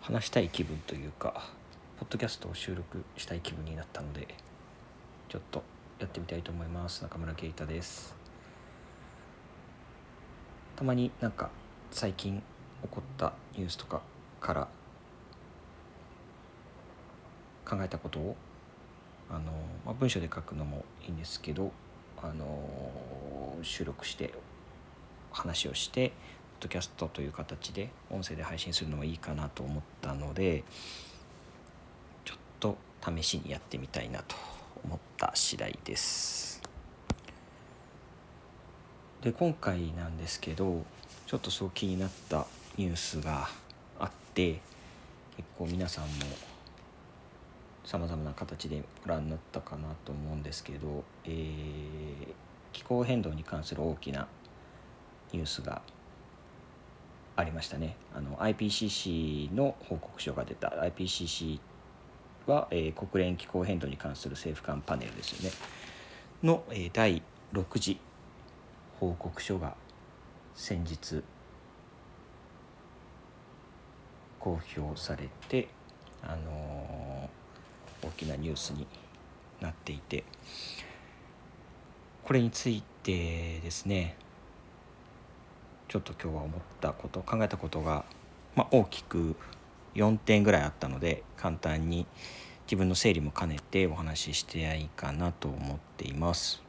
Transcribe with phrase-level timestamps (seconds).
[0.00, 1.50] 話したい気分というか
[1.98, 4.28] ポッドキャストを収録したい気分になったので
[5.28, 5.62] ちょっと
[5.98, 7.02] やってみたいと思います。
[7.02, 8.16] 中村圭太です。
[10.74, 11.50] たまになんか
[11.90, 12.42] 最近
[12.82, 14.00] 起こったニュースとか
[14.40, 14.68] から
[17.66, 18.36] 考えたことを
[19.28, 19.52] あの、
[19.84, 21.70] まあ、文章で書くのもいいんですけど
[22.22, 24.32] あの収録して
[25.30, 26.12] 話をして
[26.60, 30.62] ドキャストという形で音声で配信するのもいいかなと思ったので
[32.24, 34.36] ちょっと試しにやってみたいなと
[34.84, 36.62] 思った次第です。
[39.22, 40.82] で今回なんですけど
[41.26, 42.46] ちょっとそう気になった
[42.76, 43.48] ニュースが
[43.98, 44.60] あって
[45.36, 46.10] 結構皆さんも
[47.84, 52.26] さまざまな形でご覧になったかなと思うんですけど、えー、
[52.72, 54.26] 気候変動に関する大きな
[55.32, 55.82] ニュースが
[57.40, 57.96] ありましたね。
[58.14, 61.58] あの IPCC の報告書が出た IPCC
[62.46, 65.56] は、えー、国連気候変動に関する政府間パネルですよね
[66.42, 67.98] の、えー、第6次
[68.98, 69.74] 報告書が
[70.54, 71.22] 先日
[74.38, 75.68] 公表されて、
[76.22, 78.86] あのー、大きなニュースに
[79.60, 80.24] なっていて
[82.24, 84.16] これについてですね
[85.90, 88.04] ちょっと今日は思ったこと考えたことが、
[88.54, 89.34] まあ、大きく
[89.96, 92.06] 4点ぐらいあったので簡単に
[92.66, 96.62] 自分の整理も兼ねてお話ししてやいいかなと思っています。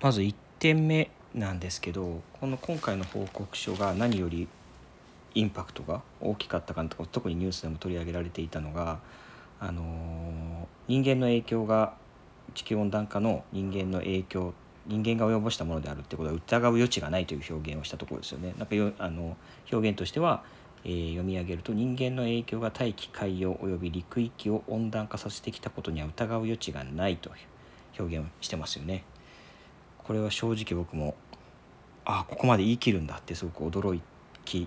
[0.00, 4.48] まず1点目なんですけどこの今回の報告書が何より
[5.36, 8.98] インパクトが大きかったかとか特にニュースでも取り上げられていたのが、
[9.60, 11.94] あの人間の影響が
[12.54, 14.54] 地球温暖化の人間の影響
[14.90, 18.54] 人間が及ぼしたものであるってことは疑う余地がないという表現をしたところですよね。
[18.58, 19.36] なんかよあの
[19.70, 20.42] 表現としては、
[20.84, 27.30] えー、読み上げると人間の影響が大気海洋及び陸域を温暖化させてきたことには疑う余地がないと
[27.98, 29.04] 表現をしてますよね。
[29.98, 31.14] これは正直僕も
[32.04, 33.98] あここまで言い切るんだってすごく驚
[34.44, 34.66] き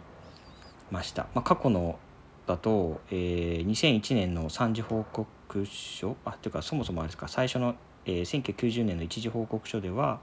[0.90, 1.28] ました。
[1.34, 2.00] まあ、過去の
[2.48, 10.20] だと、えー、2001年の3次報告書あというかそもそもあれですか最初のえー、1990年の一次報告書では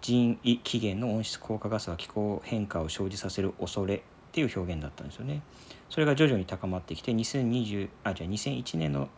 [0.00, 4.00] 人為起源の温室効果ガスは気候変化を生じさせる恐れっ
[4.32, 5.42] ていう表現だったんですよね。
[5.88, 9.08] それが徐々に高まってきて2020あじゃあ2001年の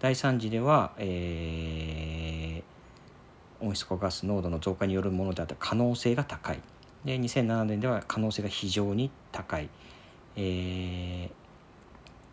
[0.00, 6.60] 第3次では、えー、温室効果ガス濃度の増加によるものであった可能性が高い。
[7.04, 9.68] で2007年では可能性が非常に高い。
[10.36, 11.30] え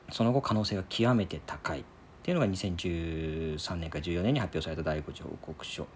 [0.09, 1.84] ー、その後可能性が極めて高い。
[2.22, 5.88] っていうのが2013年か14年に発表された第5次報告書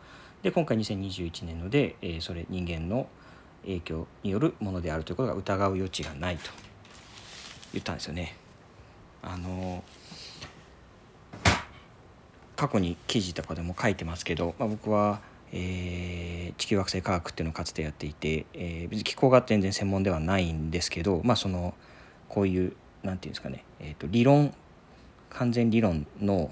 [0.41, 3.07] で今回2021年ので、えー、それ人間の
[3.61, 6.49] 影響によるものであるということが疑う余地がないと
[7.73, 8.35] 言ったんですよね。
[9.21, 9.83] あの
[12.55, 15.21] 過去に記事とかでも書いてますけど、まあ、僕は、
[15.51, 21.75] えー、地球惑星科学っていうのをかつてやっていて、えー、別に気候が全然専門ではないんですけど、まあ、その
[22.29, 24.55] こういう何て言うんですかね、えーと理論
[25.35, 26.51] 完全理論の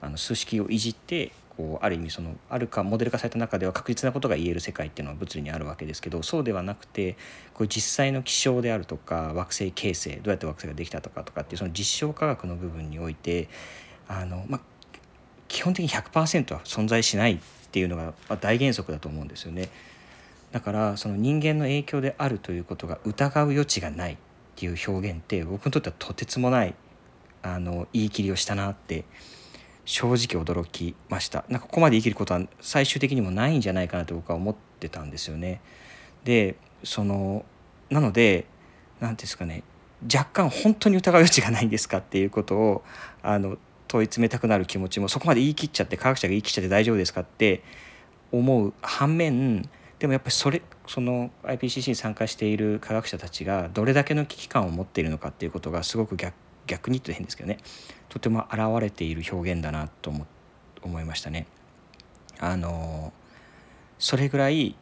[0.00, 7.16] あの数式をいじってこうある意味そのあるかモデル化された中では確実なことが言える世界っていうのは物理にあるわけですけどそうではなくて
[7.52, 13.48] こう実際の気象であるとか惑星形成どうやって惑星ができたとかとかっていうその実証科学の部分において
[14.06, 14.60] あの、まあ、
[15.48, 17.38] 基本的に100%は存在しないっ
[17.72, 19.68] ていうのが大原則だと思うんですよね。
[20.52, 24.16] だからその人間の影響であるということが疑う余地がないっ
[24.54, 26.74] ていう表現って僕にとってはとてつもない
[27.42, 29.04] あの言い切りをしたなって
[29.84, 35.60] 正直驚きましたなんかここまで言い切ることは最終的にもないんじゃないかなと僕は思ってたんですよね。
[36.24, 37.44] でその
[37.90, 38.46] なので
[39.00, 39.62] 何ですかね
[40.02, 42.84] 若干本当に疑う余地がないんですかっていうことを
[43.22, 43.56] あの
[43.88, 47.62] 問い詰めたくなる気持ちもそこまで言い切っちゃって科学者が言い切っちゃって大丈夫ですかって
[48.30, 56.34] 思う反面でもやっぱりそれその IPCC に参加している科学者たちがどれだけの危機感を持っているのかっていうことがすごく逆
[56.68, 57.58] 逆に言うと変ですけどね。
[58.08, 60.26] とても現れている表現だなと思
[60.82, 61.46] 思いましたね。
[62.38, 63.12] あの
[63.98, 64.76] それぐらい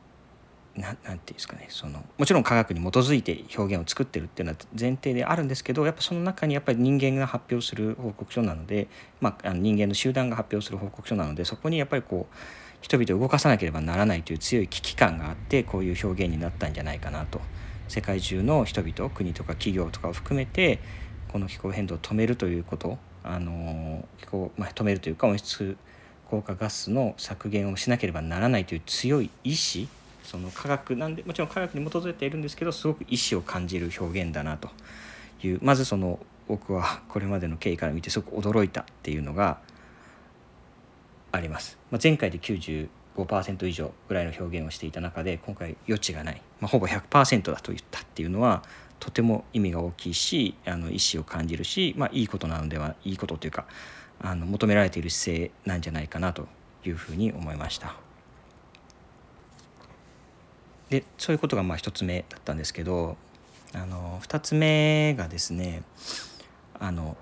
[0.76, 1.66] ななんていうんですかね。
[1.70, 8.88] そのもちろん科学に基づいて表現を作ってるっていうのは前提であるんですけどやっぱその中にやっぱり人間が発表する報告書なので、
[9.20, 12.34] まあ、あの人間の集団が発表する報告書なのでそこにやっぱりこう
[12.82, 17.40] 人々を動かさなければならないという強い危機感があってこういう表現になったんじゃないかなと。
[17.88, 20.80] 世界中の人々国とか企業とかを含めて
[21.36, 25.76] この気候変動を止めるということあの気候、まあ、止めるというか温室
[26.30, 29.86] 効果ガスの削減をしなければならないという強い意志
[30.22, 34.70] その科学なんでもちろん科学に基づいているんですけどすごく意志を感じる表現だなと
[35.42, 36.18] いうまずその
[36.48, 39.58] 僕はこれまでの経緯から見てすごく驚いたっていうのが
[41.32, 41.76] あります。
[41.90, 48.62] まあ、前回で95%以上ぐらいの表現をしていた中で今回余地がない、まあ、ほぼ100%だと言ったっていうのは
[49.00, 53.66] とても意味が大きいしあの意思を感じるし、まあ、いいことなのではいいことというか
[54.20, 56.48] あの求められている姿勢なんじゃないかなと
[56.84, 57.94] いうふうに思いました。
[60.88, 63.16] でそういうことがまあ1つ目だったんですけど
[63.75, 65.82] あの2つ目がですね
[66.78, 67.16] あの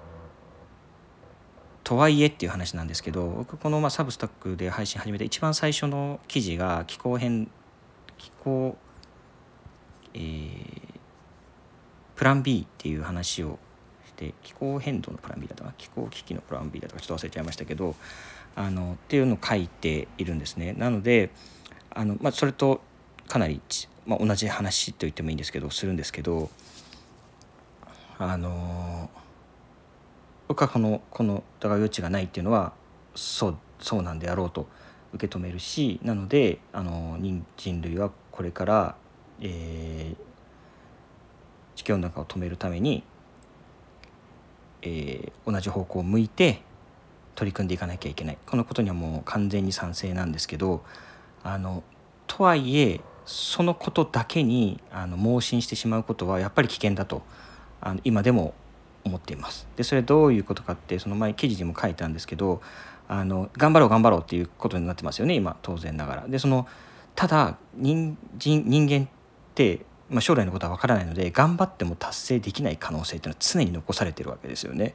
[1.82, 7.50] とはいえっていう話なんですけど僕このまあサブスタックで配信始めた一番最初の記事が気候変
[8.18, 8.76] 気候、
[10.14, 10.93] えー、
[12.16, 13.58] プラン B っていう話を
[14.06, 17.94] して気候変動のプラン B だったか気候危機のプラン B だとかちょっと忘れちゃいましたけど
[18.56, 20.74] あのっていうのを書いているんですね。
[20.74, 21.30] なので
[21.90, 22.80] あの、まあ、それと
[23.28, 23.60] かなり、
[24.06, 26.50] まあ、同じ話と言ってもいいんですけどするんですけど
[28.18, 29.10] あの
[30.46, 32.72] 僕はこのこの疑う余地がないっていうのは
[33.14, 34.66] そうそうなんであろうと
[35.14, 38.96] 受け止めるしなのであの人人類はこれから、
[39.40, 40.16] えー、
[41.74, 43.02] 地球温暖化を止めるために、
[44.82, 46.62] えー、同じ方向を向いて
[47.34, 50.84] 取り組んでいかなきゃいけないこのことにはもう完全に賛成なんですけど
[51.42, 51.82] あの
[52.26, 57.22] とはいえそのことだけにあの盲信してしまうことはやっぱり危険だと
[57.80, 58.54] あの今でも
[59.04, 59.66] 思っています。
[59.76, 62.60] でそれどういうことかってその前記事にも書いたんですけど
[63.08, 66.28] あの頑張ろう頑張ろうっていうことになってますよね今当然ながら。
[66.28, 66.66] でその
[67.14, 69.08] ただ人人人間っ
[69.54, 74.94] て、まあ、将来のことは分からないので頑張っても達成できない可能性っていうのは常に残されてるわけですよね。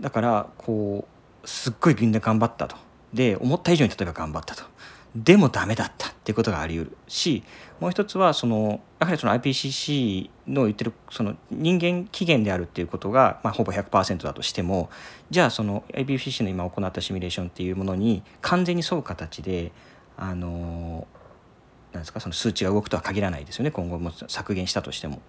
[0.00, 1.06] だからこ
[1.44, 2.76] うすっごいみんな頑張ったと。
[3.12, 4.64] で思った以上に例えば頑張ったと。
[5.14, 7.42] でもダメだったっていうことがあり得るし
[7.80, 14.88] もう一つはそのやはりその IPCC の言ってるその人間起源であるっていうことが、まあ、ほぼ100%だとしても
[15.30, 19.72] じゃあその IPCC の今行ったシミュレーションっていうものに完全に沿う形で
[20.16, 21.06] あの
[22.02, 22.20] ですか？
[22.20, 23.70] その数値が動くとは限らないですよね。
[23.70, 25.20] 今後も削減したとしても。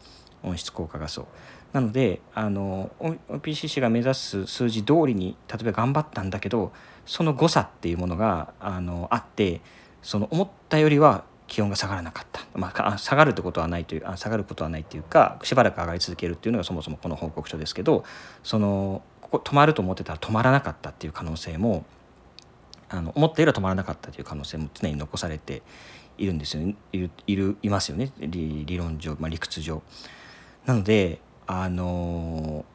[0.43, 1.27] 温室効果ガスを。
[1.71, 2.91] なのであの
[3.29, 6.71] OPCC が目指す数字通りに例えば頑張ったんだけど
[7.05, 9.61] その誤差っていうものがあのあって
[10.01, 18.03] その思ったよりは気温が下がらなかった、まあ、下がるってことはないというあ下がることはないっていうかしばらく上がり続けるっていうのがそもそもこの報告書ですけど
[18.43, 21.85] そのここ止まると思ってたら止まらなかったっていう可能性も
[22.89, 25.63] あの思ったよりは止まらなかったという可能性も常に残されて
[26.17, 26.75] いるんですよね。
[26.91, 28.11] いるいるいますよね。
[28.19, 29.81] 理論上、まあ、理屈上。
[30.65, 32.65] なのであの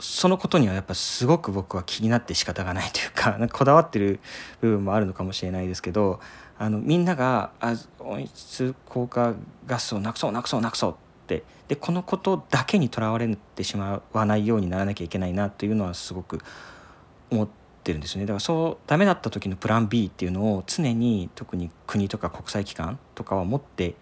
[0.00, 4.18] そのことにはやっぱすごく僕は気になって仕方がないというか かこだわってる
[4.60, 6.20] 部分もあるのかもしれないですけど
[6.58, 9.34] あのみんながあ温室効果
[9.66, 10.94] ガスをなくそうなくそうなくそうっ
[11.26, 11.44] て。
[11.68, 16.40] でこのことだけにとらわれてしまわないようにならなきゃいけないなというのはすごく
[17.30, 17.59] 思って
[17.90, 23.94] てるんですねだからそうダメだった時のプラン B っていうのを常に特に国とか国際機関とかは持って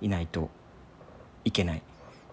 [0.00, 0.50] いないと
[1.44, 1.82] いけない。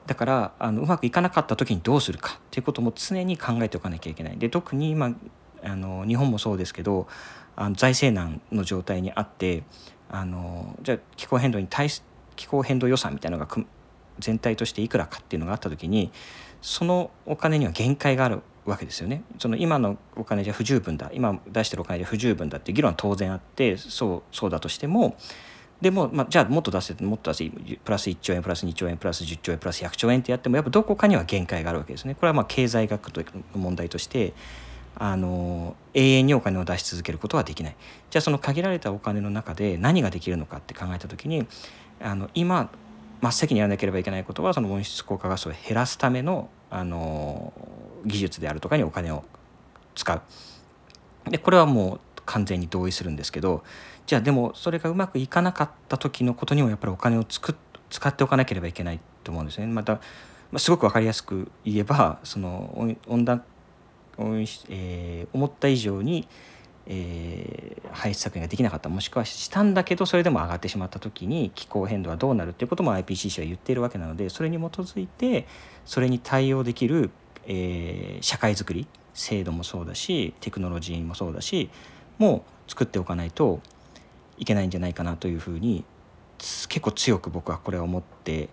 [0.05, 4.37] だからあのうまくいかなかった時にどうするかっていうことも常に考えておかなきゃいけない。
[4.37, 5.15] で特に今
[5.63, 7.07] あの日本もそうですけど
[7.55, 9.63] あの財政難の状態にあって
[10.09, 12.03] あのじゃあ気候変動に対す
[12.35, 13.55] 気候変動予算みたいなのが
[14.19, 16.11] 全体としていくらかっていうのがあった時に
[16.61, 19.23] そのお金には限界があるわけですよね。
[19.39, 25.15] その今のお金じゃ不十分だ今出してるお金で不十分だって議論は当然あってそうそうだとしても
[25.81, 32.15] でも、まあ、じゃあもっと出せもっと出せプラス1兆円プラス2兆円プラス10兆円プラス100兆円ってやってもやっぱどこかには限界があるわけですね。
[32.15, 34.33] これはまあ経済学の問題として
[34.97, 37.75] あの永遠にお金を出し続けることはできない。
[38.09, 41.45] じゃあその限られたお金の中で何ができるのかって考えた時に
[42.01, 42.71] あの今
[43.21, 47.53] 真っ先にやらなければいけないことはその温室効果ガスを減らすためのあの
[48.05, 49.23] 技術であるとかにお金を
[49.95, 50.21] 使う。
[51.29, 53.63] でこれはもう完全に同意するんですけど
[54.05, 57.55] じゃあでもそれがうまくいかなかった時のことにもやっぱりお金をつく
[57.89, 59.67] 使っておかなければいけないと思うんですね。
[59.67, 59.99] また、ま
[60.53, 63.43] あ、すごく分かりやすく言えば その温暖、
[64.69, 66.27] えー、思った以上に、
[66.87, 75.47] えー、排出削減ができなかったもしくはしたんだけどそれでも上がってしまった時に気候変動はどうなるっていうことも IPCC は言っているわけなのでそれに基づいて
[75.85, 77.11] それに対応できる、
[77.47, 81.69] えー、社会づくり制度もそうだしテクノロジーもそうだし
[82.17, 83.61] もう作っておかないと
[84.37, 85.83] いけないんじゃないかなというふうに
[86.37, 88.49] 結構強く僕はこれは思って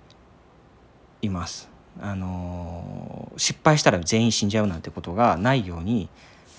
[1.21, 1.69] います。
[2.01, 6.09] あの失敗したら全員死んじゃうなんてことがないように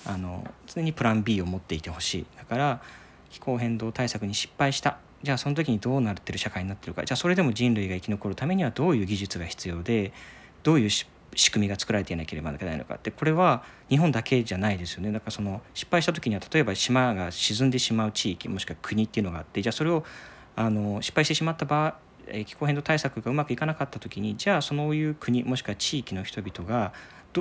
[0.06, 2.26] あの常にプラン B を持っていてほしい。
[2.36, 2.82] だから
[3.30, 4.98] 気候変動対策に失敗した。
[5.22, 7.04] じゃあその時にどうなってる社会になってるか。
[7.04, 10.12] じゃあそれでも人類が生き残るためにはどういう技術が必要で
[10.62, 10.90] どういう
[11.36, 20.04] 仕組みが作られていなければならないのかってこれは日本だけじゃないですよねだからその失敗した時には例えば島が沈んでしまう地域もしくは国っていうのがあってじゃあそれを
[20.56, 21.94] あの失敗してしまった場合
[22.46, 26.92] 気候変動対策がうまくいかなかった時にじゃあそういう国もしくは地域の人々が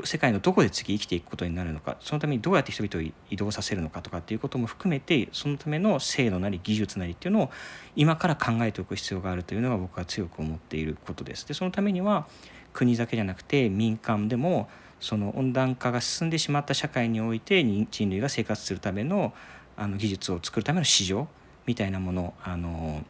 [0.04, 7.52] 世界のどこで次生きていくことになるのかそのためにどうやって人々を移動させるのかとかっていうことも含めてそのための制度なり技術なりっていうのを
[7.96, 11.48] 今から考えておく必要があるというのが僕は強く思っていることです。
[11.48, 12.28] でそのためには
[12.74, 19.34] 国だけじゃなくて民間でもその温暖化が進んでしまった社会において人類が生活するための
[19.76, 21.28] あの技術を作るための市場
[21.66, 23.04] みたいなものあの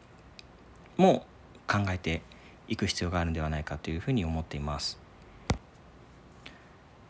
[0.96, 1.26] も
[1.66, 2.22] 考えて
[2.68, 4.98] いく必要があるんではないかというふうに思っています。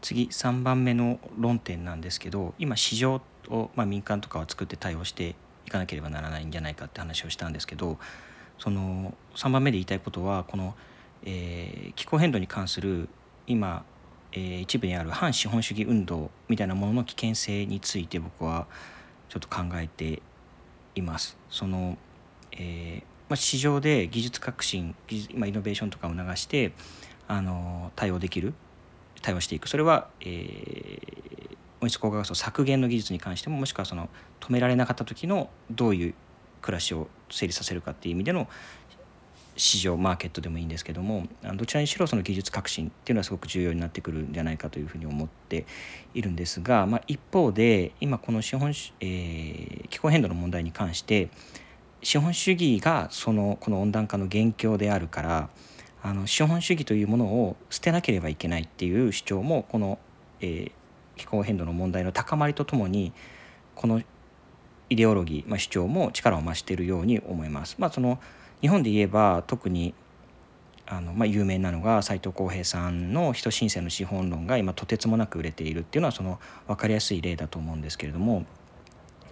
[0.02, 5.34] 次3番目の論点なんですけど今市場を、まあ、民間とかは作って対応して
[5.66, 7.98] いかなければならないんじゃないかって話をしたんですけど
[8.58, 10.74] その3番目で言いたいことはこの、
[11.24, 13.08] えー、気候変動に関する
[13.46, 13.84] 今、
[14.32, 18.66] えー、一部にある反資本主義運動みたいなものの危険性について僕は
[19.28, 20.22] ちょっと考えて
[20.94, 21.36] います。
[21.50, 21.98] その
[22.56, 26.72] えーまあ、市場で技術革新技術、まあ、イノベーションとかを促して
[27.26, 28.54] あの対応できる
[29.22, 34.08] 対応していくそれは、えー、温室効果ガスの削減の技術に関してももしくはその
[34.40, 36.14] 止められなかった時のどういう
[36.60, 38.48] 暮らしを整理させるかっていう意味での
[39.56, 45.66] 市場マーケットでもいいんですけどもどちらにしろその技術革新っていうのはすごく重要になってくるんじゃないかというふうに思って
[46.12, 48.70] いるんですが、まあ、一方で今この資本、
[49.00, 51.28] えー、気候変動の問題に関して
[52.02, 55.48] 資本主義がそのこの温暖化の元凶であるから
[56.02, 59.98] あの資本主義というものを捨てなければいけないっていう主張もこの、
[60.40, 60.72] えー、
[61.16, 63.12] 気候変動の問題の高まりとともに
[63.74, 64.02] この
[64.90, 67.76] イデオロギー、まあ、主張も力を増しているように思います。
[67.78, 68.20] まあ、その
[68.64, 69.92] 日本で言えば特に
[70.86, 78.46] あの、まあ、有名なのが斎藤浩平さんの「人申請の資本論」が今とてつもなく売れているっていうのはその分かりやすい例だと思うんですけれども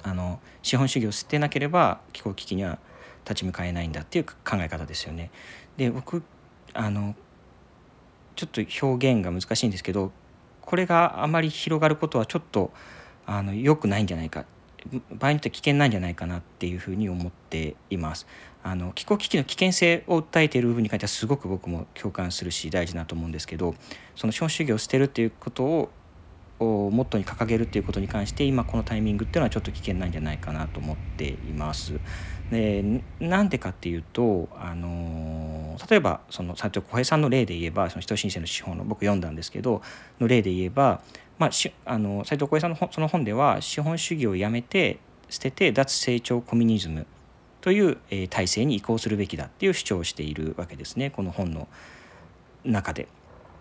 [0.02, 2.78] あの資本主義を捨てなければ気候危機には
[3.24, 5.30] 立ち向かえないんだっていう考え方ですよね。
[5.78, 6.22] で僕
[6.74, 7.14] あの
[8.36, 10.12] ちょっと表現が難しいんですけど
[10.60, 12.70] これがあまり広がることはちょっと
[13.24, 14.44] あの良くないんじゃないか
[15.10, 18.26] 場合によっては危険なんじゃないかなっていうふうに思っています。
[18.64, 23.74] あの気候危機の危険性を訴えている部分に関してはすごく僕も共感するし大事だと思うんですけど
[24.14, 25.90] その資本主義を捨てるっていうことを
[26.60, 31.98] モットーに掲げるっていうことに関して今このタイミングっていうのはちょっと危険なんじゃないかなと思っています。
[32.50, 39.80] でなんでかっていうとあの例えばその斉藤小平さんの例で言えばその人申請の資本の僕読んだんですけど
[40.20, 41.00] の例で言えば、
[41.38, 44.98] まあ、しあの斉藤小平さんのその本では資本主義をやめて
[45.30, 47.06] 捨てて脱成長コミュニズム
[47.62, 51.68] という、え、体制に移行するべきだっていう主張をしているわけですねこの本の
[52.64, 53.08] 中で。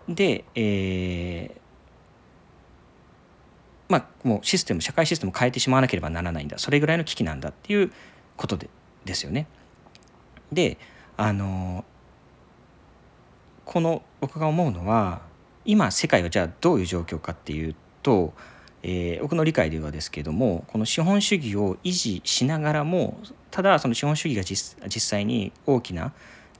[0.08, 1.60] で、えー、
[3.88, 7.92] まあもうシステム社会システムを変えてしまわなければならないんだそれぐらいの危機なんだっていう
[8.36, 8.68] ことで
[9.04, 9.46] ですよね。
[10.50, 10.78] で
[11.16, 11.84] あの
[13.64, 15.22] この僕が思うのは
[15.64, 18.34] 今世界はじゃあどういう状況かっていうと、
[18.82, 23.18] えー、僕の理解ではですけどもこの資本主義を維持しながらも
[23.52, 24.42] ただその資本主義が
[24.88, 26.12] 実際に大きな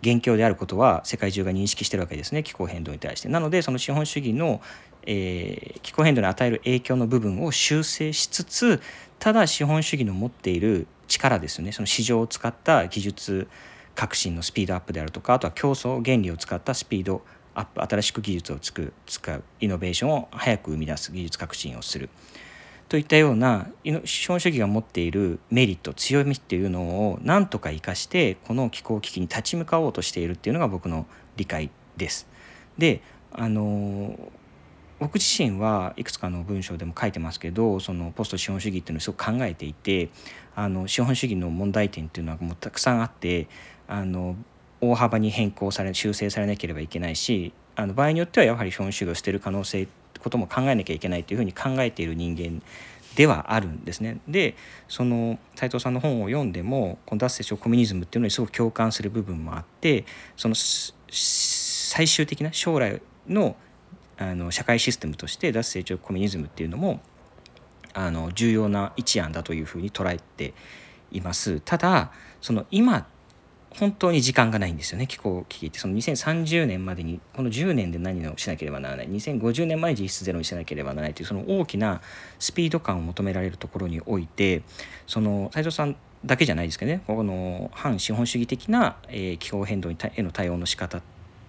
[0.02, 2.42] 元凶であることは世界中が認識してるわけですね。
[2.42, 3.28] 気候変動に対して。
[3.28, 4.60] なのでその資本主義の、
[5.06, 8.80] えー、気候変動に与える影響の部分を修正しつつ
[9.18, 11.72] ただ資本主義の持っている力ですね。
[11.72, 13.48] その市場を使った技術
[13.94, 17.22] 革新のスピードアップであるとかあとは競争原理を使ったスピード
[17.54, 22.10] アップ新しく技術をつく使うイノベーションを早く生み出す技術革新をする。
[22.92, 23.68] といったような
[24.04, 31.06] 資本主義が持っているメリット強みっていうのを何とか生かしてこの気候危機に立ち向かおうとしているっていうのが僕の
[31.38, 32.28] 理解です。
[32.76, 33.00] で
[33.32, 34.18] あの
[34.98, 40.10] 僕自身はいくつかの文章でも書いてますけどそのポスト資本主義っていうのをすごく考えていて
[40.54, 43.48] あの資本主義の問題点っていうのはもうたくさんあって
[43.88, 44.36] あの
[44.82, 52.62] 大幅に変更され修正されなければいけないしあの場合によってはやはり資本主義を捨てる可能性ってことも考えなきゃいけないというふうに考えている人間
[53.14, 54.18] ではあるんですね。
[54.26, 54.56] で
[54.88, 60.04] その斉藤さんの本を読んでもこの脱セショコミュニズムっていうのにすごく共感する部分もあって
[60.36, 63.56] その最終的な将来の
[64.18, 67.00] あの社会システムとして脱成長コミュニズムっていうのも
[67.92, 70.54] あの重要な一案だというふうに捉えて
[71.10, 71.60] います。
[71.60, 73.06] ただその今
[73.78, 75.06] 本当に時間がないんですよね。
[75.06, 75.78] 気候危機って。
[75.78, 79.08] その2030年までにこの10年で何をしなければならない。
[79.08, 82.00] 2050年まで実質ゼロにしなければならないというその大きな
[82.38, 84.62] スピード感を求められるところにおいて
[85.06, 87.02] その斉藤さんだけじゃないですけどね。
[87.06, 91.02] この反資本主義的な、えー、気候変動にへの対応の仕方っ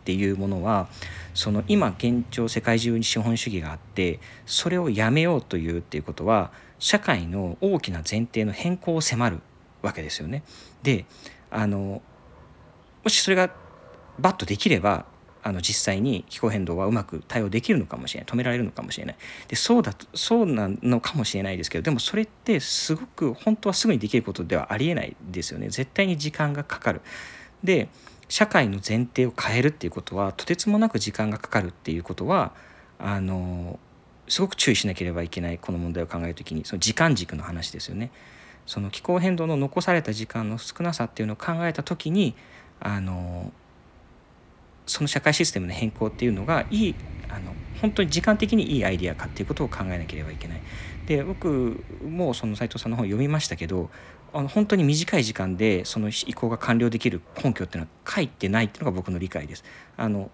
[0.06, 0.88] ていうものは
[1.34, 9.40] その今現状世界中に資本主義があってそれをやめようというっていうことは社会の大きな前提の変更を迫る
[9.82, 10.44] わけですよね。
[10.84, 11.06] で
[11.50, 12.02] あの
[13.04, 13.52] もしそれが
[14.20, 15.06] バッとできれば
[15.44, 18.28] あの実際に気候変動はうまく対応できるのかもしれない。
[18.28, 19.16] 止められるのかもしれない。
[19.50, 25.68] でそうだとそうなのかもしれないですけどでもそれってすごく本当はすぐにできることではありえないですよね。
[25.68, 27.02] 絶対に時間がかかる。
[27.64, 27.90] で
[28.30, 32.54] 社会の前提を変えるっていうことはとてつもなく時間がかかるっていうことは
[32.98, 33.80] あの
[34.30, 35.58] すごく注意しなければいけない。
[35.58, 36.64] この問題を考える時に。
[36.64, 38.12] その時間軸の話ですよね。
[38.66, 42.34] その気候変動の残された時間の少なさっていうのを考えた時に
[42.80, 43.52] あの
[44.86, 46.96] その社会システムの変更っていうのがいい
[47.30, 50.62] あの本当に時間的にいいアイデアかっていうことを考えなければいけない。
[51.06, 53.90] で僕もその斉藤さんの本読みましたけど
[54.32, 59.64] あの本当に短い時間でその移行が完了できる根拠っていうのは書いてないっていうのが僕の理解です。
[59.98, 60.32] あの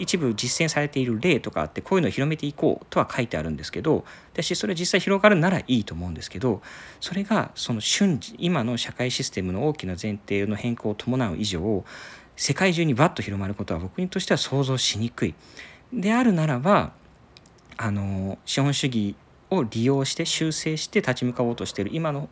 [0.00, 6.62] 一部実践されている例とかあってこういうのを広めていこうとは書いてあるんですけど私それ実際広がるならいいと思うんですけど
[7.00, 11.84] それがその瞬時今の社会システムの大きな前提の変更を伴う以上
[12.36, 15.34] 世界中にバッと広まることは僕にとしては想像しにくい。
[15.92, 16.92] であるならば
[17.76, 19.16] あの資本主義
[19.50, 22.28] を利用して修正して立ち向かおうとしている今の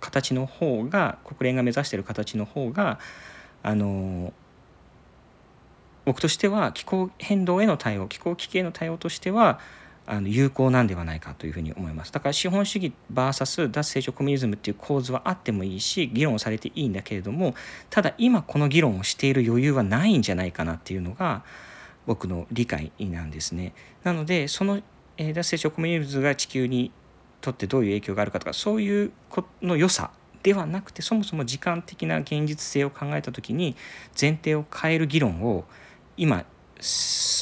[0.00, 2.98] 形の方が国連が目指している形の方が
[3.62, 4.32] あの
[6.04, 9.60] 僕としては気候変動への対応気候危機への対応としては
[10.04, 17.54] あの有効なんではないかというふうに思いますだから資本主義 VS 脱成長コミュニズムっていう構図はあってもいいし議論をされていいんだけれども
[17.88, 21.44] ただ今この議論をしている余裕はないんじゃないかなっていうのが
[22.06, 23.74] 僕の理解なんですね。
[24.02, 24.82] なのでその、
[25.18, 26.90] えー、脱成長コミュニズムが地球に
[27.40, 30.10] とってどういう影響があるかとかそういうこの良さ
[30.42, 33.76] ではなくてそもそも時間的な現実性を考えた時に
[34.20, 35.64] 前提を変える議論を
[36.16, 36.44] 今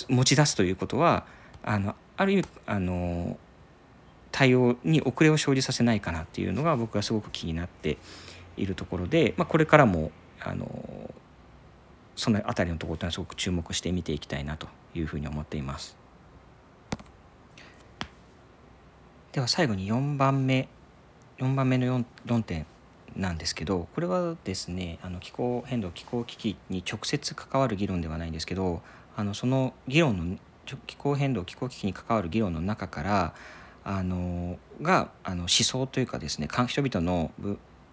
[0.08, 1.26] 持ち出すということは
[1.62, 3.38] あのある意味あの
[4.32, 7.98] 対応に遅れを生じさせないかなっていうのが僕はすごく気になって
[8.56, 11.12] いるところで、まあ、これからもあの
[12.16, 15.96] その辺りのところというのはすごく注目して見ていきたいなというふうに思っています。
[19.32, 20.68] では最後に4番目
[21.38, 22.66] 4番目の 4, 4点
[23.16, 28.82] なんですけどこれはですねあの気候変動気候危機に直接関わる議論ではないんですけど
[29.16, 30.38] あのその議論の
[30.86, 33.34] 気候変動気候危機に関わる議論の中から
[33.84, 37.32] あのがあの思想というかですね人々の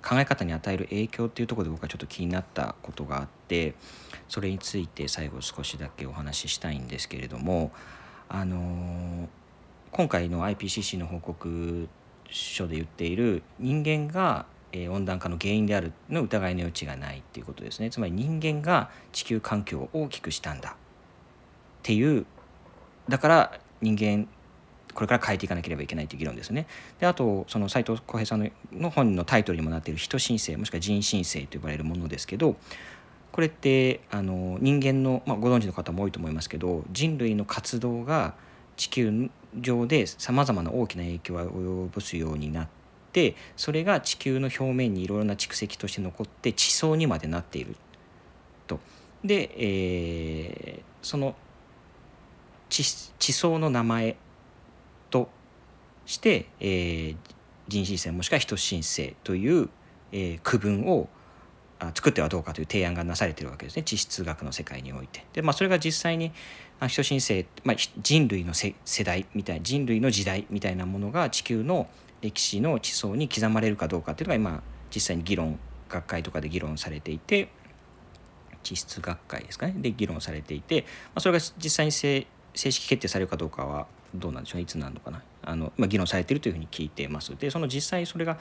[0.03, 3.73] 考え方に与える影響っていうところで僕はちょっと気になったことがあって
[4.29, 7.71] それについて最後少しだけお話ししたいんですけれども
[8.29, 9.27] あの
[9.91, 11.87] 今回の IPCC の報告
[12.29, 14.45] 書で言っている人間が
[14.83, 20.73] え温暖化の原因であるの疑いの余地がないっていうことですねつまり人間が地球環境を大きくしたんだっ
[21.83, 22.25] ていう
[23.09, 24.27] だから人間
[24.93, 26.65] これから変えていかなければいけないという議論ですね。
[26.99, 32.55] であとその斉藤浩平さんの本のタイトルにもなっている人申請もしくは人申請と呼ばれるものですけど
[33.31, 38.33] これってあの人間の、まあ、ご存知の方も多いと思いますけど人類の活動が
[38.75, 42.67] 地球上でさまざまな大きな影響を及ぼすようになっ
[43.17, 47.75] てそれが地球の表面にいろいろな蓄積として残って地層にまでなっている
[48.67, 48.79] と。
[49.23, 51.35] で、えー、その
[52.69, 54.17] 地地層の名前
[55.09, 55.29] と
[56.05, 57.17] して、えー、
[57.67, 59.69] 人申請もしくは人申請という、
[60.11, 61.09] えー、区分を
[61.95, 65.25] 作ってはどうかという提案がなされてるわけですね地質学の世界において。
[65.33, 66.31] でまあそれが実際に
[66.87, 71.87] 人申請、まあ、人類の世代みたいな人類の時代みたいなものが地球の
[72.21, 77.49] 歴史の地層に刻まれるかどうかっていうのが今実際に議論学会とかで議論されていて
[78.63, 79.75] 地質学会ですかね。
[79.77, 85.21] で議論されていて、まあ、それが実際に正式決定されるかどうかはどうなんでしょういつなのかな。
[85.43, 87.35] あの、まあ、議論されているというふうに聞いてます。
[87.37, 88.37] でその実際それが、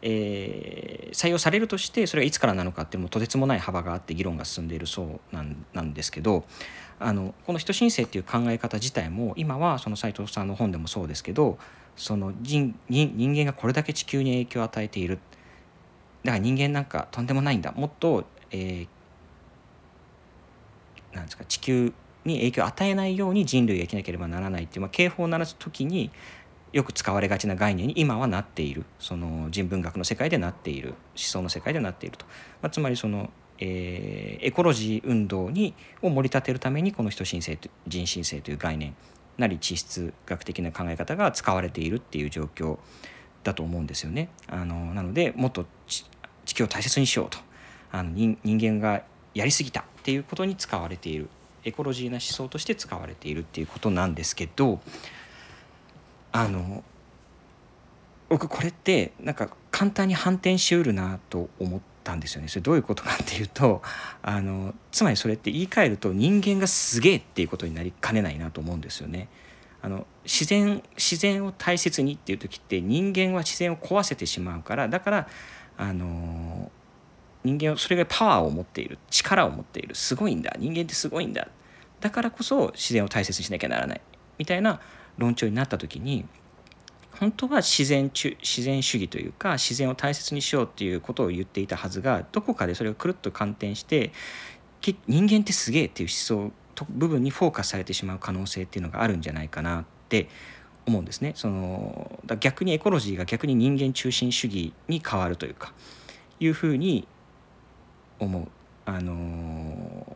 [0.00, 6.44] えー、採用されるとしてそれがいつからなのかっていうのもとてつもない幅があって議論が進んでいるそうなんなんですけど
[6.98, 11.58] あのこの人申請っていう考え方自体も今はその斉藤さんの本でもそうですけど
[11.96, 15.18] その人人間がこれだけ地球に影響を与えている。
[16.24, 17.72] だから人間なんかとんでもないんだ。
[17.72, 21.92] もっと、えー、なんですか地球
[22.24, 26.10] に影響を与えないように人類が生きなければならないっていう、まあ、警報を鳴らす時に
[26.72, 28.84] よく使われがちな概念に今はなっている。
[28.98, 30.88] その人文学の世界でなっている。
[30.90, 32.26] 思想の世界でなっていると、
[32.62, 38.94] まあ、つまりその、えー、エコロジー運動にを盛り立てるためにこの人申請人申請という概念
[39.38, 42.78] なり地質学的な考え方が使われているっていう状況
[43.42, 44.28] だと思うんですよね。
[44.48, 47.38] あのなのでもっと地球を大切にしようと
[47.90, 49.02] あの人間が
[49.34, 51.28] やりすぎたっていうことに使われている
[51.64, 54.80] エコロジーな思想として使われているっていうことなんですけど
[56.32, 56.84] あの
[58.28, 62.48] 僕これってなんか簡単に反転しうるなと思ってたんですよね。
[62.48, 63.82] それどういうことかっていうと
[64.22, 69.28] あのつまりそれって言い換えると人間がすげえっていうことになりかねないなと思うんですよね。
[69.82, 75.28] あの自然自然を大切にっていう時って人間は自然を壊せてしまうからだから
[75.76, 76.70] あの
[77.44, 81.48] 人間はそれがパワーを持っている力を持っているすごいんだ人間ってすごいんだ
[82.00, 84.00] だからこそ自然を大切にしなきゃならない
[84.38, 84.80] みたいな
[85.18, 86.24] 論調になった時に
[87.18, 94.12] 本当は自然自然主義というか自然を大切にしようっていうことを言っていたはずがどこかでそれがくるっと反転して
[95.06, 100.28] 人間ってすげえっていう思想と部分にフォーカスされてしまう可能性っていうのがあるんじゃないかなって
[100.86, 101.32] 思うんですね。
[101.36, 105.72] そのだ逆にエコロジーが逆に人間中心主義に変わるというか
[106.40, 107.06] いうふうに
[108.18, 108.48] 思う。
[108.86, 110.14] あのー、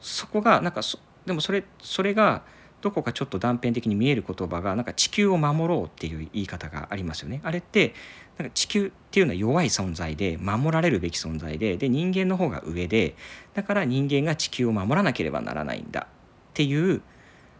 [0.00, 0.82] そこがなんか
[1.26, 2.42] でもそれそれが
[2.80, 7.40] どこかちょっと断片的に見える言葉がなんか地球を守ろうっていう言い方がありますよね。
[7.42, 7.94] あれって
[8.38, 13.16] なんか地球っていうのは弱い存在で守られるべき存在でで人間の方が上で
[13.54, 17.02] だから人間が地球を守らなければならないんだっていう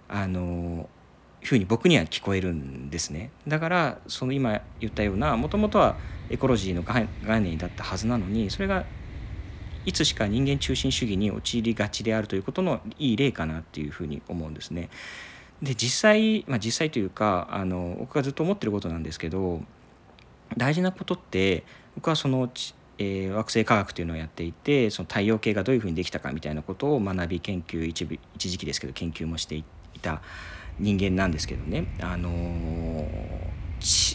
[0.09, 0.89] あの
[1.43, 3.31] ふうに僕には聞こえるんですね。
[3.47, 5.97] だからその今言ったようなもともとは
[6.31, 7.09] エコロジーの概
[7.41, 8.85] 念だったはずなのにそれが
[9.89, 14.91] いつしか人間中心主義に陥りがちであるということのいい例かなっていうふうに思うんですね。
[15.63, 19.63] で実際、まあ、実際というかあの僕がずっと思ってることなんですけど
[20.57, 22.51] 大事なことって僕はその、
[22.99, 29.65] えー、惑星科学というのをやっていてその太陽系がどういうふうにできたかみたいなことを学び研究一部一時期ですけど研究もしてい
[30.03, 30.21] た
[30.79, 34.09] 人間なんですけどねあのー、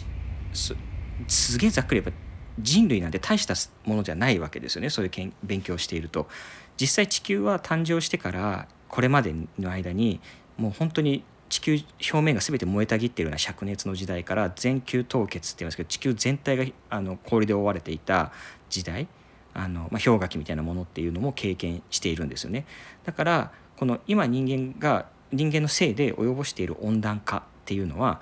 [1.26, 2.23] すげえざっくり言えば
[2.60, 6.28] 人類なんて大したものじゃないわけですよねそういう勉強をしていると。
[6.76, 10.20] 実際地球は誕生してからこれまでの間に
[10.56, 18.32] もう本当に地球表面が全て燃えたぎっているような灼熱の時代から全球凍結って言いますけど地球全体があの氷で覆われていた
[18.70, 19.06] 時代
[19.52, 22.66] あの、まあ、氷河期みたいなものっていうのも経験しているんですよね。
[23.04, 28.20] だからこの今人間が人間のせいで及ぼしている温暖化っていうのは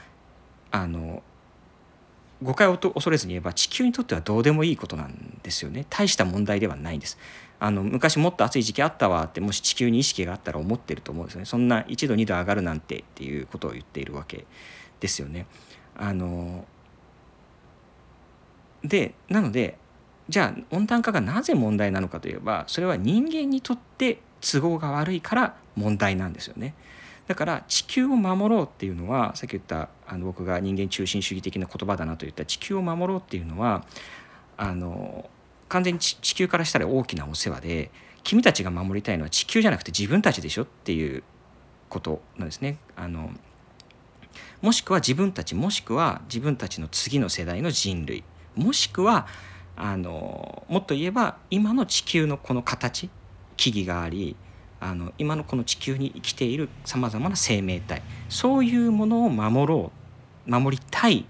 [0.70, 1.22] あの
[2.42, 5.86] 誤解を恐れずに言えば地球にとってはどうでもいいことなんですよね。
[5.88, 7.18] 大した問題ではないんです。
[7.60, 11.44] あの昔もっと暑い時期あったわってもし地球に意識があったら思ってると思うんですね。
[11.44, 14.46] そんな1度2度上がるなんてっていうことを言っているわけ
[15.00, 15.46] ですよね。
[15.96, 16.66] あの
[18.82, 19.78] でなので
[20.28, 26.74] じゃあ温暖化がなぜ問題なのかといえばそれは人間にとって都合が悪いから問題なんですよね。
[27.26, 33.84] だから地球を守ろうっていうのはさっき言ったあの僕が人間中心主義的な言葉だなと言った地球を守ろうっていうのは
[34.56, 35.30] あの
[35.68, 37.90] 完全に地球からしたら大きなお世話で
[38.24, 41.22] 君たちが守りたいのは地球じゃなくて自分たちでしょっていう
[41.88, 42.78] ことなんですね。
[42.96, 43.30] あの
[44.60, 49.26] もしくは自分たちもしくは自分たちの次の世代の人類もしくは
[49.76, 53.10] あのもっと言えば今の地球のこの形
[53.56, 54.36] 木々があり
[54.82, 59.92] あの今のこの地球に生きているさまざまな生命体そういうものを守ろ
[60.48, 61.24] う守りたいっ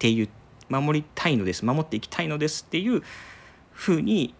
[0.00, 0.28] ていう
[0.68, 3.02] 守りたいのです守っていきたいのですっていう
[3.70, 4.34] ふうに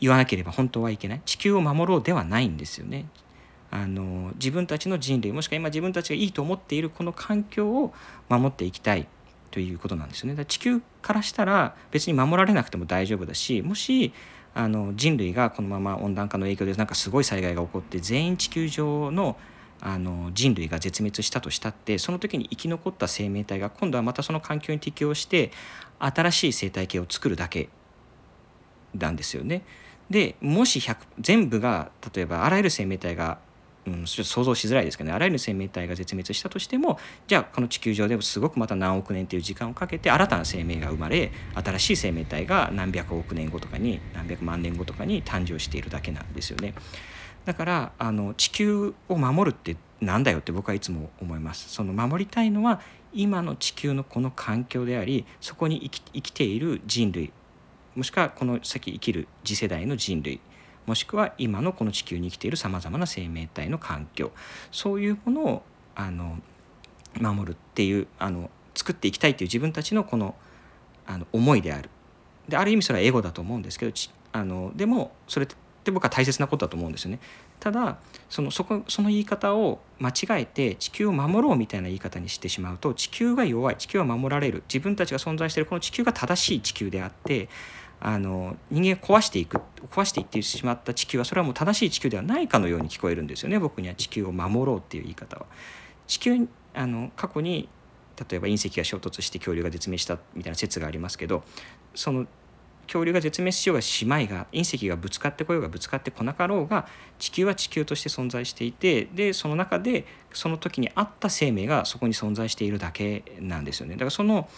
[0.00, 3.06] 言わなければ本当はいけない地球を守ろうではないんですよね。
[3.70, 7.92] あの自分たちの人類もしくは今自分たちがいいと思っているこの環境を
[8.28, 9.08] 守っていきたい
[9.50, 10.36] ということなんですよね。
[10.36, 14.12] だ地球からしたら別に守られなくても大丈夫だしもし
[14.56, 19.36] あの人類がこのまま温暖化の影響でなんかすごい災害が起こって全員地球上の
[19.78, 25.50] あの人類が絶滅したとしたってその時に生き残った生命体が今度はまたその環境に適応して
[25.98, 27.68] 新しい生態系を作るだけ
[28.94, 29.62] なんですよね。
[30.08, 30.82] でもし
[31.20, 33.38] 全部が例えばあらゆる生命体が
[33.86, 46.74] うん、ちょっと想像しづらいですけどねあらゆる生命体が絶滅したとしてもじゃあこの地球上でもすごくまた何億年という時間をかけて新たな生命が生まれ新しい生命体が何百億年後とかに何百万年後とかに誕生しているだけなんですよね。
[47.44, 51.68] だからあの地球を守るってなんだよって僕はいつも思います。
[51.70, 52.80] その守りたいのは
[53.12, 57.32] 今の地球のこの環境でありそこに生き生きている人類
[57.94, 60.40] もしくはこの先生きる次世代の人類
[60.86, 64.30] もしくは今のこの地球に生きているさまざまな生命体の環境
[64.70, 65.62] そういうものを
[65.94, 66.38] あの
[67.20, 70.34] 守るっていうあの作っていきたいという自分たちのこの
[71.06, 71.90] あの思いである
[72.48, 73.92] である意味それはエゴだと思うんですけど
[74.32, 77.20] あのでもそれって僕は大切なことだと思うんですよね。
[77.60, 87.48] ただそのそこその言い方を間違えて地球を守ろうみたいな言い方にしてしまうと地球が弱い地球は守られる自分たちが存在しているこの地球が正しい地球であって
[88.00, 95.46] あの人間壊していく壊していってしまった地球はそれはもう正しい地球ではないかのように聞こえるんですよね僕には地球を守ろうっていう言い方は。
[96.06, 97.68] 地球あの過去に
[98.30, 101.42] 例えば隕石が衝突して恐竜が絶滅したみたいな説がありますけど
[101.94, 102.26] その
[102.86, 106.86] 恐竜が絶滅しようがしまいが隕石がぶつかってこようがぶつかってこなかろうが
[107.18, 113.94] 地球は地球として存在していてでその中でその時にあった生命がそこに存在しているだけなんですよね。
[113.94, 114.48] だからその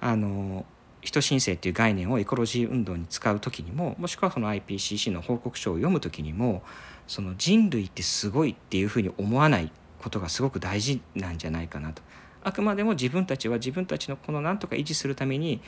[0.00, 0.66] あの
[1.02, 6.62] 人申請っていう概念をエコロジー運動に使う時にももしくはその IPCC の報告書を読む時にも
[7.08, 12.02] その人類ってすごいっていうふうに思わないことがすごく大事なんじゃないかなと。
[12.44, 15.60] あくまでも自分たちは自分たちのこの何とか維持するために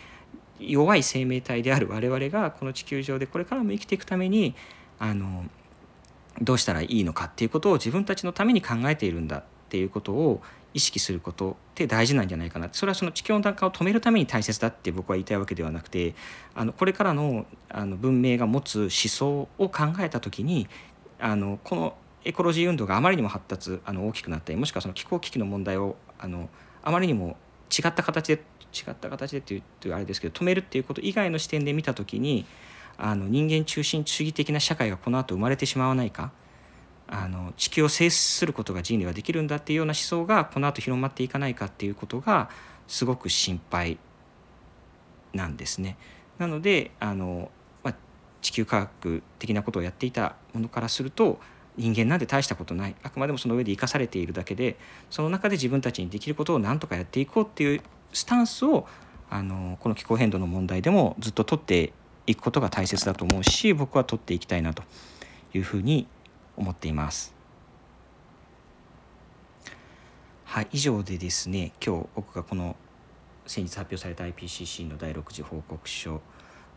[0.58, 4.54] 弱い生命体である我々がこの地球上でこれからも生きていくために
[4.98, 5.44] あの
[6.40, 10.42] どうしたらいいのかっていうことを自分たちのために考えているんだっていうことを
[10.74, 12.68] 意識することって大事なんじゃないかな。
[12.72, 16.14] それはその地球温暖化を止めるために大切だって僕は言いたいわけではなくて
[16.54, 20.68] あのこれからのあの文明が持つ思想を考えた時に
[21.18, 26.48] あのこのエコロジー運動があまりにも発達あの大きくなったりもしくはその気候危機の問題をあの
[26.82, 27.36] あまりにも
[27.70, 28.42] 違った形で
[28.74, 32.44] 違った形でっていうあれですけど止めるっていうこと以外の視点で見た時に
[32.96, 36.32] あの人間中心主義的な社会がこの後生まれてしまわないか
[37.06, 42.48] あの地球を制することが人類はできるんだっていうような思想がこの後広まっていかないかっていうことが
[42.88, 43.98] すごく心配
[45.32, 45.96] なんですね。
[46.38, 47.50] なのであの、
[47.82, 47.94] まあ、
[48.40, 51.38] 地球科学的なことをやっていたものからすると
[51.76, 54.76] 人間なんて大したことないあくまでもその上で生かされているだけで
[55.10, 57.80] その中で自分たちにできることを何とかやっていこうっていう
[58.12, 58.86] スタンスを
[59.30, 61.92] あのこの気候変動の問題でもずっと取って
[62.26, 64.82] いくことが大切だと思うし僕は取っていきたいなと
[65.52, 66.06] いうふうに
[66.56, 67.34] 思っています。
[70.44, 72.76] はい、以上でですね今日僕がこの
[73.46, 76.20] 先日発表された IPCC の第6次報告書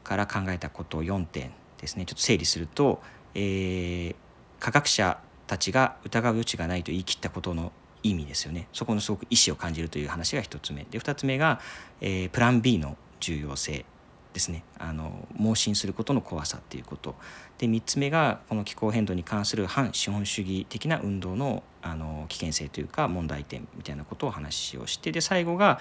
[0.03, 2.05] から考えたことを4点ですね。
[2.05, 3.01] ちょっと整理すると、
[3.35, 4.15] えー、
[4.59, 7.71] 科学者たちが疑う余地がないと言い切ったことの
[8.03, 8.67] 意味ですよね。
[8.73, 10.85] そこのすごく意思を感じるという話が1つ目。
[10.85, 11.59] で2つ目が、
[12.01, 13.85] えー、プラン B の重要性。
[14.38, 17.15] ですねあの盲信することの怖さっていうこと
[17.58, 25.80] で3つ目がこの気候変動に関する反資本主義的な運動のあの危険性というか問題点みたいなことを話をしてで最後が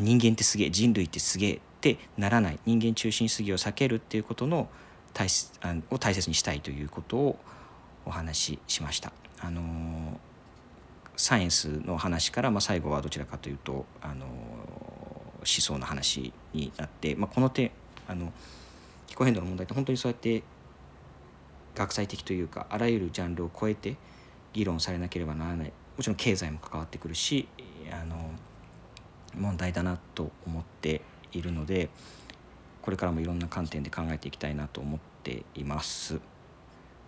[0.00, 4.68] 人間ってすげえ人類ってすげえってならない人間中心主義を避けるっていうことの
[5.14, 5.28] 大
[5.90, 7.38] を大切にしたいということを
[8.04, 9.12] お話ししました。
[9.40, 10.20] あの
[11.16, 17.70] サイエンスの話から、まあ、最後はどちらかというとあの思想の話になって、まあ、この点
[18.08, 18.32] あの
[19.06, 20.42] 気候変動の問題って本当にそうやって
[21.74, 23.96] 学際的というかあらゆるジャンルを超えて
[24.52, 27.48] 議論されなければならないもちろん経済も関わってくるし
[27.90, 28.30] あの
[29.34, 31.90] 問題だなと思っているので
[32.82, 36.20] これからもいろんな観点で考えていきたいなと思っています。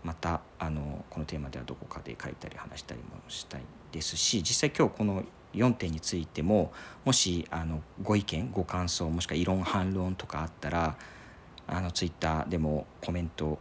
[0.05, 6.73] またあのこのテーマではどこかで書いたり話したりもしたいですし実際今日この4点についても
[7.05, 10.97] もしあのご意見ご感想もしくは異論反論とかあったら
[11.67, 13.59] あのツイッターでもコメント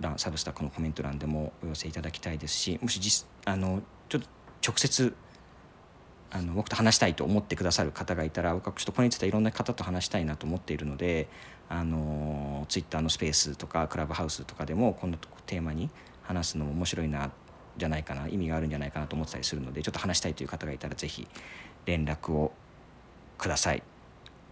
[0.00, 4.28] 欄サブスタックのコメント欄でもお寄せいただきたいですしもし実あのちょっと
[4.66, 5.14] 直接
[6.30, 11.28] あの僕と話したいと思ってくださる方がいたら僕はちょっとこれについてはいろんな方と話したいなと思っているので
[11.68, 15.90] あのツイッターのスペースとかクラブハウスとかでもこのテーマに
[16.22, 17.30] 話すのも面白いな
[17.76, 21.26] じゃないかな意味があるんじゃないかなと思ってたりするのでちょっと話したいという方がいたら是非
[21.86, 22.52] 連絡を
[23.38, 23.82] ください。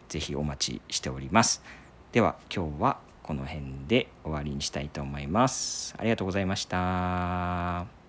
[0.09, 1.63] 是非お待ちしております。
[2.13, 5.95] では今日はこの辺で終わりにしたいと思います。
[5.99, 8.00] ありがとうございました。